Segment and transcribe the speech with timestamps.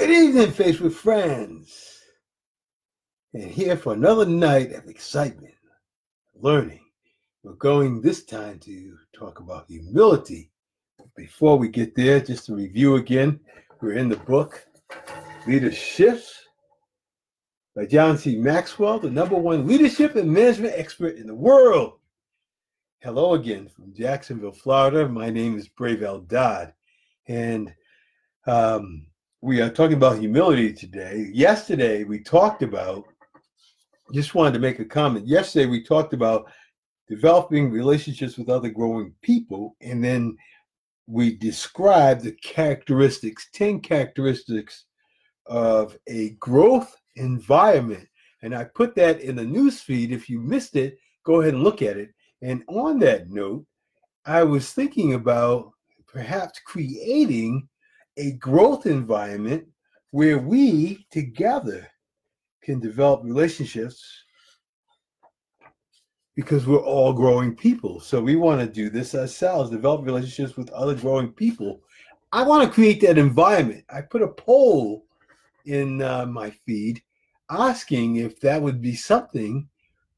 [0.00, 2.00] Good evening, Facebook friends.
[3.34, 5.52] And here for another night of excitement,
[6.34, 6.80] learning.
[7.42, 10.52] We're going this time to talk about humility.
[11.18, 13.40] Before we get there, just to review again,
[13.82, 14.66] we're in the book
[15.46, 16.24] Leadership
[17.76, 18.38] by John C.
[18.38, 21.98] Maxwell, the number one leadership and management expert in the world.
[23.00, 25.06] Hello again from Jacksonville, Florida.
[25.06, 26.00] My name is Brave.
[26.26, 26.72] Dodd,
[27.28, 27.74] and
[28.46, 29.04] um,
[29.42, 31.30] we are talking about humility today.
[31.32, 33.08] Yesterday, we talked about,
[34.12, 35.26] just wanted to make a comment.
[35.26, 36.50] Yesterday, we talked about
[37.08, 40.36] developing relationships with other growing people, and then
[41.06, 44.84] we described the characteristics, 10 characteristics
[45.46, 48.06] of a growth environment.
[48.42, 50.12] And I put that in the news feed.
[50.12, 52.10] If you missed it, go ahead and look at it.
[52.42, 53.64] And on that note,
[54.26, 55.72] I was thinking about
[56.06, 57.68] perhaps creating
[58.20, 59.66] a growth environment
[60.10, 61.88] where we together
[62.62, 64.04] can develop relationships
[66.36, 67.98] because we're all growing people.
[67.98, 71.80] So we want to do this ourselves, develop relationships with other growing people.
[72.32, 73.84] I want to create that environment.
[73.88, 75.06] I put a poll
[75.64, 77.02] in uh, my feed
[77.48, 79.66] asking if that would be something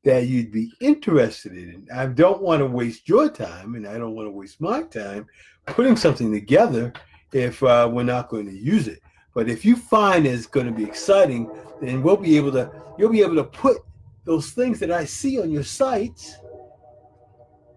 [0.05, 1.87] that you'd be interested in.
[1.95, 5.27] I don't want to waste your time and I don't want to waste my time
[5.67, 6.93] putting something together
[7.33, 9.01] if uh, we're not going to use it.
[9.35, 13.11] But if you find it's going to be exciting, then we'll be able to, you'll
[13.11, 13.79] be able to put
[14.25, 16.37] those things that I see on your sites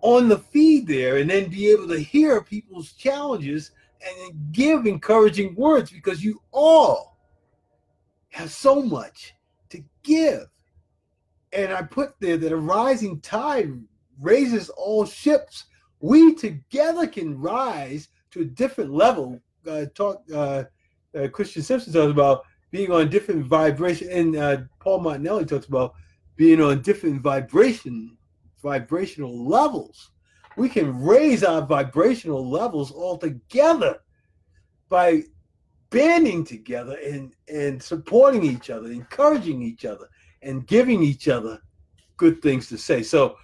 [0.02, 3.72] on the feed there and then be able to hear people's challenges
[4.06, 7.18] and give encouraging words because you all
[8.30, 9.34] have so much
[9.70, 10.48] to give.
[11.54, 13.72] And I put there that a rising tide
[14.20, 15.66] raises all ships.
[16.02, 20.64] We together can rise to a different level uh, talk uh,
[21.18, 25.94] uh, Christian Simpson talks about being on different vibration, and uh, Paul Martinelli talks about
[26.36, 28.18] being on different vibration
[28.62, 30.12] vibrational levels.
[30.58, 34.00] We can raise our vibrational levels all together
[34.90, 35.24] by
[35.90, 40.10] banding together and and supporting each other, encouraging each other,
[40.42, 41.62] and giving each other
[42.18, 43.02] good things to say.
[43.02, 43.38] So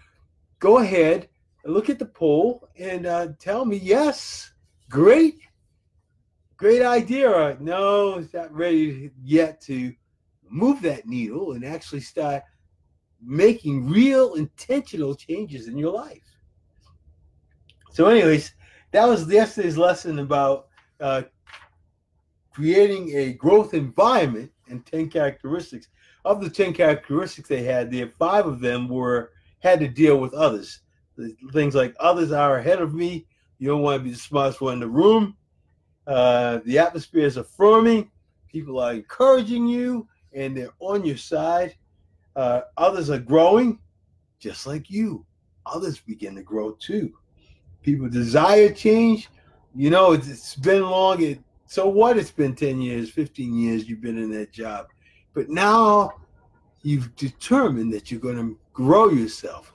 [0.59, 1.29] go ahead,
[1.63, 4.50] look at the poll, and uh, tell me yes,
[4.91, 5.39] great
[6.57, 7.57] great idea.
[7.59, 9.91] No, it's not ready yet to
[10.47, 12.43] move that needle and actually start
[13.19, 16.21] making real intentional changes in your life.
[17.91, 18.53] So, anyways,
[18.91, 20.67] that was yesterday's lesson about
[20.99, 21.23] uh,
[22.53, 25.87] creating a growth environment and 10 characteristics.
[26.25, 30.35] Of the 10 characteristics they had, there five of them were had to deal with
[30.35, 30.81] others.
[31.53, 33.25] Things like others are ahead of me.
[33.61, 35.37] You don't want to be the smartest one in the room.
[36.07, 38.09] Uh, the atmosphere is affirming.
[38.51, 41.75] People are encouraging you and they're on your side.
[42.35, 43.77] Uh, others are growing
[44.39, 45.23] just like you.
[45.67, 47.13] Others begin to grow too.
[47.83, 49.29] People desire change.
[49.75, 51.21] You know, it's, it's been long.
[51.21, 52.17] It, so what?
[52.17, 54.87] It's been 10 years, 15 years you've been in that job.
[55.35, 56.13] But now
[56.81, 59.71] you've determined that you're going to grow yourself.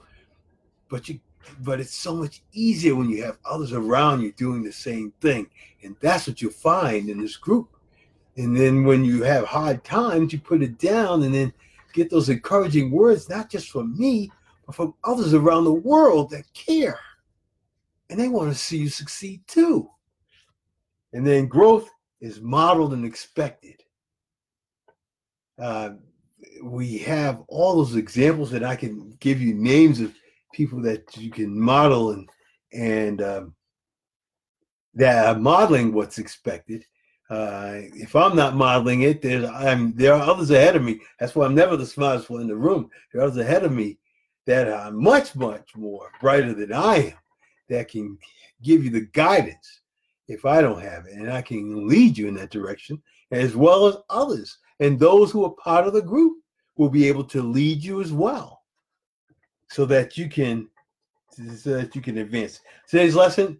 [0.89, 1.21] But you
[1.61, 5.47] but it's so much easier when you have others around you doing the same thing.
[5.83, 7.69] And that's what you'll find in this group.
[8.37, 11.53] And then when you have hard times, you put it down and then
[11.93, 14.31] get those encouraging words, not just from me,
[14.65, 16.99] but from others around the world that care.
[18.09, 19.89] And they want to see you succeed too.
[21.13, 21.89] And then growth
[22.21, 23.83] is modeled and expected.
[25.57, 25.91] Uh,
[26.61, 30.13] we have all those examples that I can give you names of
[30.53, 32.29] people that you can model and
[32.73, 33.55] and um,
[34.93, 36.85] that are modeling what's expected.
[37.29, 40.99] Uh, if I'm not modeling it, there's I'm there are others ahead of me.
[41.19, 42.89] That's why I'm never the smartest one in the room.
[43.11, 43.97] There are others ahead of me
[44.45, 47.17] that are much, much more brighter than I am
[47.69, 48.17] that can
[48.63, 49.81] give you the guidance
[50.29, 53.87] if I don't have it, and I can lead you in that direction as well
[53.87, 54.57] as others.
[54.79, 56.37] And those who are part of the group
[56.77, 58.56] will be able to lead you as well
[59.69, 60.67] so that you can
[61.31, 62.59] so that you can advance.
[62.87, 63.59] Today's lesson: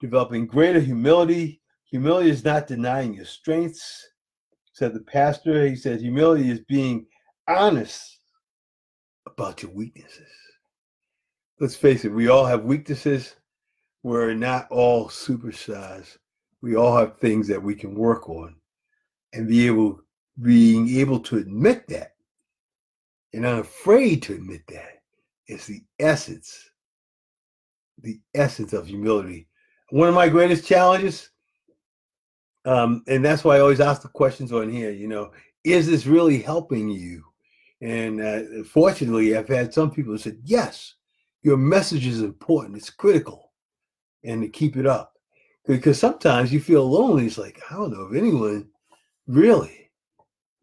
[0.00, 1.60] developing greater humility.
[1.90, 4.08] Humility is not denying your strengths,
[4.72, 5.66] said the pastor.
[5.66, 7.06] He said humility is being
[7.48, 8.20] honest
[9.26, 10.28] about your weaknesses.
[11.58, 13.36] Let's face it, we all have weaknesses.
[14.02, 16.18] We're not all superstars.
[16.60, 18.56] We all have things that we can work on
[19.32, 20.00] and be able
[20.42, 22.14] being able to admit that
[23.32, 24.95] and unafraid to admit that
[25.46, 26.70] it's the essence,
[28.02, 29.48] the essence of humility.
[29.90, 31.30] One of my greatest challenges,
[32.66, 34.90] Um, and that's why I always ask the questions on here.
[34.90, 35.30] You know,
[35.62, 37.22] is this really helping you?
[37.80, 40.94] And uh, fortunately, I've had some people said, yes,
[41.42, 42.76] your message is important.
[42.76, 43.52] It's critical,
[44.24, 45.12] and to keep it up
[45.64, 47.26] because sometimes you feel lonely.
[47.26, 48.68] It's like I don't know if anyone
[49.28, 49.90] really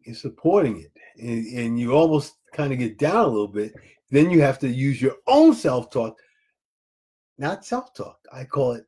[0.04, 3.72] is supporting it, and, and you almost kind of get down a little bit.
[4.14, 6.16] Then you have to use your own self talk,
[7.36, 8.16] not self talk.
[8.32, 8.86] I call it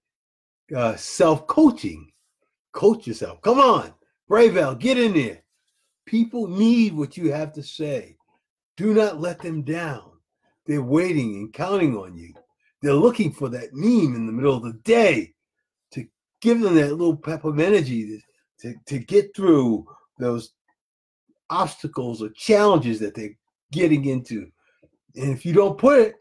[0.72, 2.12] uh, self coaching.
[2.72, 3.42] Coach yourself.
[3.42, 3.92] Come on,
[4.30, 5.42] Bravel, get in there.
[6.06, 8.16] People need what you have to say.
[8.76, 10.12] Do not let them down.
[10.64, 12.32] They're waiting and counting on you.
[12.80, 15.34] They're looking for that meme in the middle of the day
[15.90, 16.06] to
[16.40, 18.20] give them that little pep of energy
[18.60, 19.88] to, to, to get through
[20.20, 20.52] those
[21.50, 23.36] obstacles or challenges that they're
[23.72, 24.52] getting into.
[25.16, 26.14] And if you don't put it,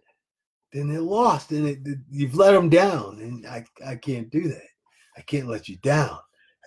[0.71, 3.19] then they're lost and it, you've let them down.
[3.21, 4.67] And I, I can't do that.
[5.17, 6.17] I can't let you down.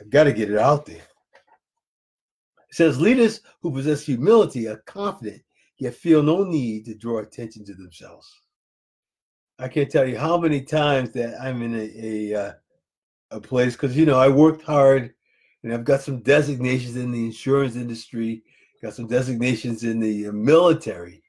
[0.00, 0.96] I've got to get it out there.
[0.96, 5.42] It says leaders who possess humility are confident
[5.78, 8.28] yet feel no need to draw attention to themselves.
[9.58, 12.52] I can't tell you how many times that I'm in a a, uh,
[13.32, 15.14] a place because you know I worked hard
[15.62, 18.42] and I've got some designations in the insurance industry,
[18.82, 21.22] got some designations in the military,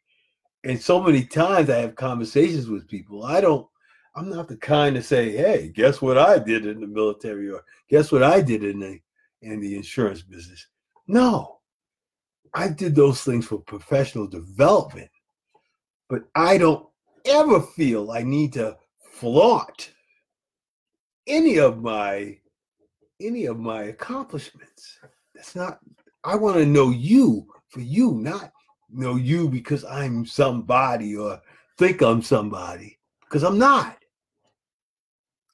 [0.63, 3.23] and so many times I have conversations with people.
[3.23, 3.67] I don't.
[4.15, 7.63] I'm not the kind to say, "Hey, guess what I did in the military," or
[7.89, 8.99] "Guess what I did in the
[9.41, 10.67] in the insurance business."
[11.07, 11.59] No,
[12.53, 15.09] I did those things for professional development,
[16.09, 16.87] but I don't
[17.25, 19.93] ever feel I need to flaunt
[21.27, 22.37] any of my
[23.21, 24.99] any of my accomplishments.
[25.33, 25.79] That's not
[26.23, 28.51] I want to know you for you, not
[28.91, 31.41] know you because I'm somebody or
[31.77, 33.97] think I'm somebody because I'm not.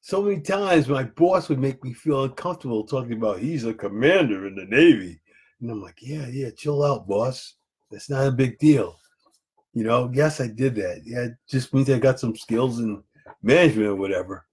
[0.01, 4.45] So many times my boss would make me feel uncomfortable talking about he's a commander
[4.45, 5.19] in the Navy.
[5.59, 7.55] And I'm like, yeah, yeah, chill out, boss.
[7.89, 8.99] That's not a big deal.
[9.73, 11.01] You know, yes, I did that.
[11.03, 13.03] Yeah, it just means I got some skills in
[13.41, 14.45] management or whatever.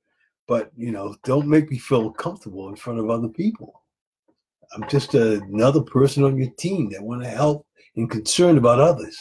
[0.48, 3.82] But, you know, don't make me feel comfortable in front of other people.
[4.74, 7.66] I'm just another person on your team that want to help
[7.96, 9.18] and concerned about others.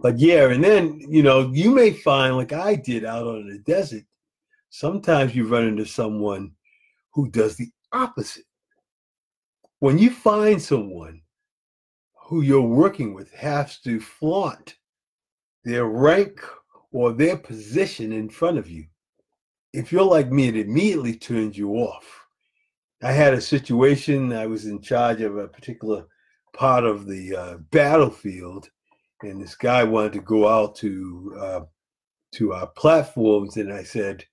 [0.00, 3.58] But yeah, and then, you know, you may find, like I did out on the
[3.58, 4.04] desert,
[4.70, 6.52] sometimes you run into someone
[7.12, 8.44] who does the opposite
[9.80, 11.22] when you find someone
[12.14, 14.76] who you're working with has to flaunt
[15.64, 16.40] their rank
[16.90, 18.84] or their position in front of you,
[19.72, 22.04] if you're like me, it immediately turns you off.
[23.02, 26.06] I had a situation, I was in charge of a particular
[26.52, 28.68] part of the uh, battlefield,
[29.22, 31.60] and this guy wanted to go out to uh,
[32.32, 34.24] to our platforms, and I said,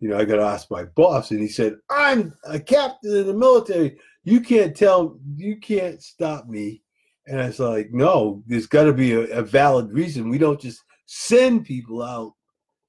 [0.00, 3.26] you know, I got to ask my boss, and he said, "I'm a captain in
[3.26, 6.82] the military you can't tell, you can't stop me.
[7.26, 10.28] And I was like, no, there's got to be a, a, valid reason.
[10.28, 12.32] We don't just send people out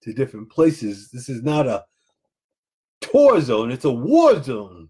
[0.04, 1.10] to different places.
[1.12, 1.84] This is not a
[3.02, 4.90] tour zone, it's a war zone.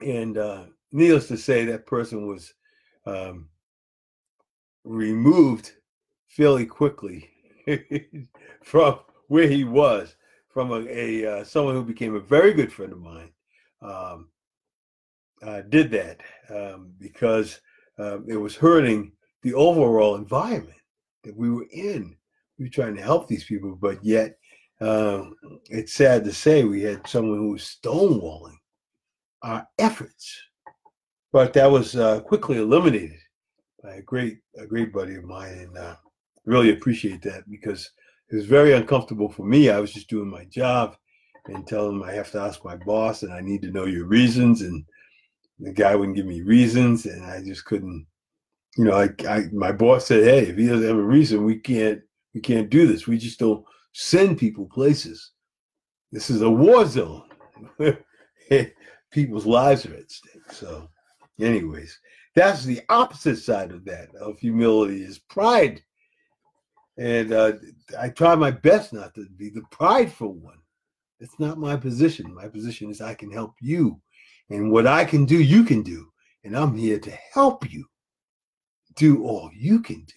[0.00, 0.64] And uh,
[0.94, 2.54] needless to say, that person was
[3.04, 3.48] um,
[4.84, 5.72] removed
[6.28, 7.30] fairly quickly
[8.62, 10.16] from where he was
[10.48, 13.30] from a, a uh, someone who became a very good friend of mine.
[13.82, 14.28] Um,
[15.42, 17.60] uh, did that um, because
[17.98, 20.78] um, it was hurting the overall environment
[21.22, 22.16] that we were in.
[22.58, 24.38] We were trying to help these people, but yet
[24.80, 25.34] um,
[25.68, 28.56] it's sad to say we had someone who was stonewalling
[29.42, 30.40] our efforts.
[31.34, 33.18] But that was uh, quickly eliminated
[33.82, 35.96] by a great, a great buddy of mine, and uh,
[36.44, 37.90] really appreciate that because
[38.30, 39.68] it was very uncomfortable for me.
[39.68, 40.96] I was just doing my job
[41.46, 44.06] and telling him I have to ask my boss and I need to know your
[44.06, 44.84] reasons and
[45.58, 48.06] the guy wouldn't give me reasons, and I just couldn't.
[48.76, 51.58] You know, I, I my boss said, "Hey, if he doesn't have a reason, we
[51.58, 52.00] can't
[52.32, 53.08] we can't do this.
[53.08, 55.32] We just don't send people places.
[56.12, 57.24] This is a war zone.
[59.10, 60.90] People's lives are at stake." So,
[61.40, 61.98] anyways,
[62.34, 65.82] that's the opposite side of that of humility is pride,
[66.98, 67.52] and uh,
[67.98, 70.58] I try my best not to be the prideful one.
[71.20, 72.34] It's not my position.
[72.34, 74.00] My position is I can help you
[74.50, 76.10] and what I can do, you can do.
[76.44, 77.86] And I'm here to help you
[78.96, 80.14] do all you can do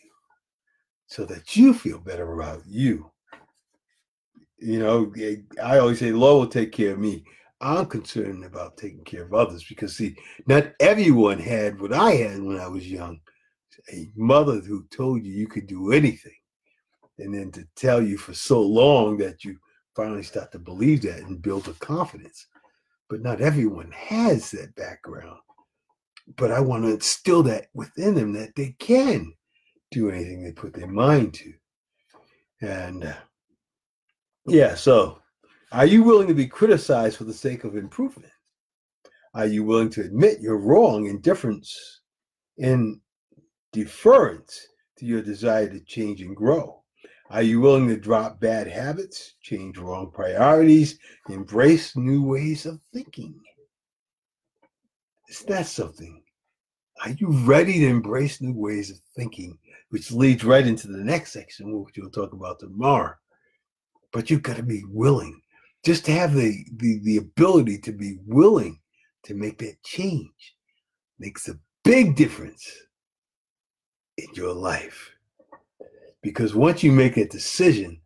[1.07, 3.09] so that you feel better about you.
[4.59, 5.13] You know,
[5.63, 7.23] I always say, Lord will take care of me.
[7.61, 10.15] I'm concerned about taking care of others because, see,
[10.47, 13.19] not everyone had what I had when I was young
[13.93, 16.35] a mother who told you you could do anything.
[17.19, 19.57] And then to tell you for so long that you
[19.95, 22.47] finally start to believe that and build a confidence.
[23.09, 25.39] but not everyone has that background.
[26.35, 29.33] But I want to instill that within them that they can
[29.91, 31.53] do anything they put their mind to.
[32.61, 33.13] And uh,
[34.45, 35.21] yeah, so
[35.71, 38.31] are you willing to be criticized for the sake of improvement?
[39.33, 42.01] Are you willing to admit you're wrong in difference,
[42.57, 43.01] in
[43.73, 44.59] deference
[44.97, 46.83] to your desire to change and grow?
[47.29, 50.97] Are you willing to drop bad habits, change wrong priorities,
[51.29, 53.37] embrace new ways of thinking?
[55.27, 56.23] Is that something?
[57.03, 59.57] Are you ready to embrace new ways of thinking,
[59.89, 63.13] which leads right into the next section, which we'll talk about tomorrow?
[64.13, 65.41] But you've got to be willing,
[65.87, 68.77] just to have the, the, the ability to be willing
[69.23, 70.53] to make that change
[71.17, 72.69] makes a big difference
[74.17, 75.13] in your life.
[76.21, 78.01] Because once you make a decision,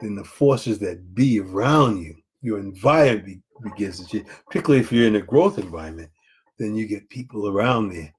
[0.00, 4.26] then the forces that be around you, your environment be, begins to change.
[4.48, 6.10] Particularly if you're in a growth environment,
[6.58, 8.12] then you get people around there.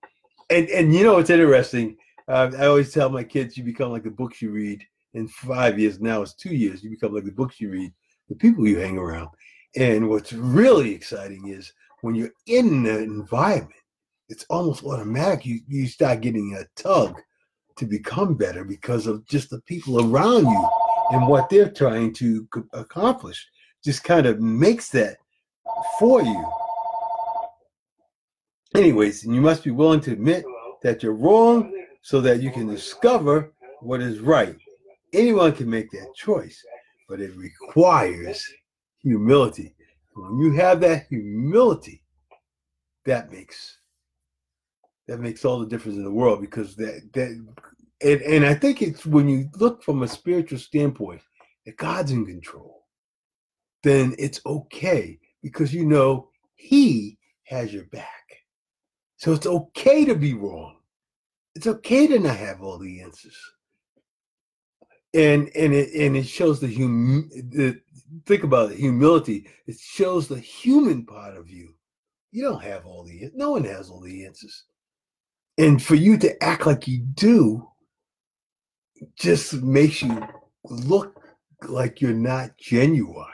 [0.49, 1.97] And and you know it's interesting.
[2.29, 4.81] Uh, I always tell my kids, you become like the books you read.
[5.15, 6.81] In five years now, it's two years.
[6.81, 7.91] You become like the books you read,
[8.29, 9.29] the people you hang around.
[9.75, 13.73] And what's really exciting is when you're in the environment,
[14.29, 15.45] it's almost automatic.
[15.45, 17.21] You you start getting a tug
[17.77, 20.69] to become better because of just the people around you
[21.11, 23.45] and what they're trying to accomplish.
[23.83, 25.17] Just kind of makes that
[25.99, 26.45] for you.
[28.75, 30.45] Anyways, you must be willing to admit
[30.83, 34.55] that you're wrong so that you can discover what is right.
[35.13, 36.63] Anyone can make that choice,
[37.07, 38.45] but it requires
[39.01, 39.75] humility.
[40.13, 42.01] When you have that humility,
[43.05, 43.77] that makes
[45.07, 47.45] that makes all the difference in the world because that that
[48.01, 51.21] and, and I think it's when you look from a spiritual standpoint
[51.65, 52.85] that God's in control,
[53.83, 58.23] then it's okay because you know He has your back.
[59.17, 60.77] So it's okay to be wrong.
[61.55, 63.37] It's okay to not have all the answers.
[65.15, 67.29] And and it and it shows the hum
[68.25, 69.47] think about it, humility.
[69.65, 71.73] It shows the human part of you.
[72.31, 74.65] You don't have all the no one has all the answers
[75.57, 77.67] and for you to act like you do
[79.15, 80.21] just makes you
[80.65, 81.21] look
[81.67, 83.25] like you're not genuine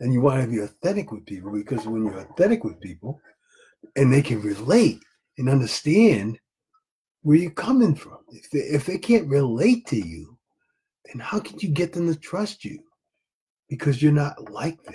[0.00, 3.20] and you want to be authentic with people because when you're authentic with people
[3.96, 4.98] and they can relate
[5.38, 6.38] and understand
[7.22, 10.29] where you're coming from if they, if they can't relate to you
[11.12, 12.78] then how can you get them to trust you
[13.68, 14.94] because you're not like them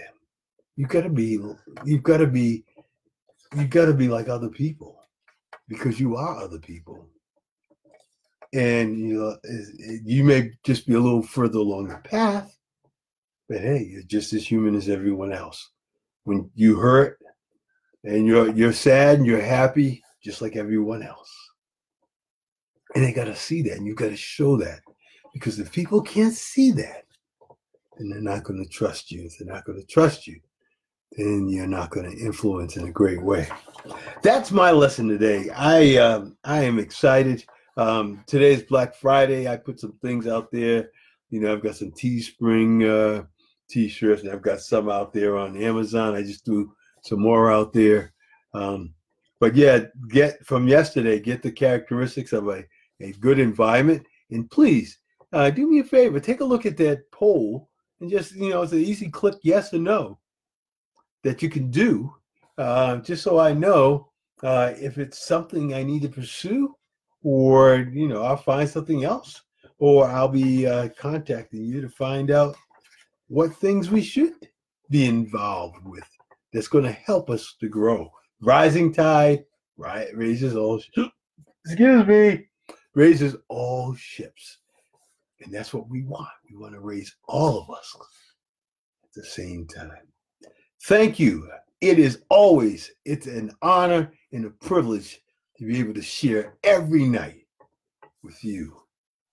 [0.75, 1.39] you got to be
[1.85, 2.63] you've got to be
[3.55, 4.99] you've got to be like other people
[5.67, 7.07] because you are other people.
[8.53, 12.55] And you know, eh, you may just be a little further along the path,
[13.49, 15.71] but hey, you're just as human as everyone else.
[16.23, 17.19] When you hurt
[18.03, 21.31] and you're you're sad and you're happy, just like everyone else.
[22.93, 24.79] And they got to see that, and you got to show that,
[25.35, 27.03] because if people can't see that,
[27.97, 29.25] then they're not going to trust you.
[29.25, 30.39] If they're not going to trust you,
[31.11, 33.45] then you're not going to influence in a great way.
[34.23, 35.49] That's my lesson today.
[35.49, 37.43] I um, I am excited.
[37.75, 39.49] Um, today is Black Friday.
[39.49, 40.89] I put some things out there.
[41.31, 43.25] You know, I've got some Teespring uh,
[43.69, 46.15] t-shirts, and I've got some out there on Amazon.
[46.15, 46.73] I just threw
[47.03, 48.13] some more out there.
[48.53, 48.93] Um,
[49.41, 51.19] but yeah, get from yesterday.
[51.19, 52.63] Get the characteristics of a
[53.01, 54.97] a good environment, and please
[55.33, 56.19] uh, do me a favor.
[56.19, 59.73] Take a look at that poll, and just you know, it's an easy click yes
[59.73, 60.19] or no
[61.23, 62.13] that you can do,
[62.57, 64.09] uh, just so I know
[64.43, 66.75] uh, if it's something I need to pursue,
[67.23, 69.41] or you know, I'll find something else,
[69.79, 72.55] or I'll be uh, contacting you to find out
[73.27, 74.33] what things we should
[74.89, 76.07] be involved with
[76.53, 78.09] that's going to help us to grow.
[78.41, 79.45] Rising tide,
[79.77, 80.81] right, raises all.
[81.65, 82.45] Excuse me,
[82.93, 84.59] raises all ships,
[85.45, 86.27] and that's what we want.
[86.49, 87.95] We want to raise all of us
[89.03, 89.91] at the same time.
[90.83, 91.49] Thank you.
[91.81, 95.21] It is always it's an honor and a privilege
[95.57, 97.45] to be able to share every night
[98.23, 98.81] with you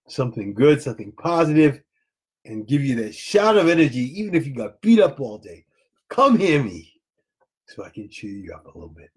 [0.08, 1.80] something good, something positive,
[2.44, 5.64] and give you that shot of energy, even if you got beat up all day.
[6.08, 6.92] Come hear me
[7.66, 9.10] so I can cheer you up a little bit.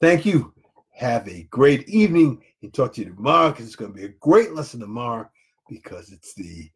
[0.00, 0.52] Thank you.
[0.90, 4.14] Have a great evening and talk to you tomorrow because it's going to be a
[4.20, 5.28] great lesson tomorrow
[5.68, 6.70] because it's the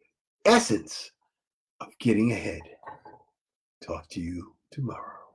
[0.45, 1.11] essence
[1.81, 2.63] of getting ahead.
[3.83, 5.26] Talk to you tomorrow.